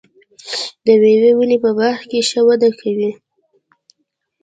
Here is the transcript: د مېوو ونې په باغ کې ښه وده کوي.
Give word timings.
د 0.85 0.87
مېوو 1.01 1.31
ونې 1.37 1.57
په 1.63 1.69
باغ 1.77 1.97
کې 2.09 2.19
ښه 2.29 2.41
وده 2.47 2.69
کوي. 2.79 3.11